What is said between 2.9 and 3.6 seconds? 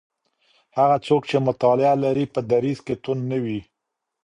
توند نه وي.